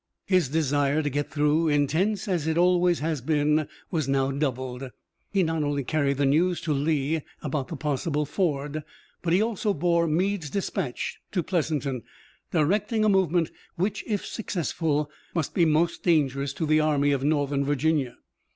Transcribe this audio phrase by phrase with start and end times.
[0.25, 4.89] His desire to get through, intense as it always had been, was now doubled.
[5.31, 8.83] He not only carried the news to Lee about the possible ford,
[9.21, 12.01] but he also bore Meade's dispatch to Pleasanton,
[12.49, 17.63] directing a movement which, if successful, must be most dangerous to the Army of Northern
[17.63, 18.17] Virginia.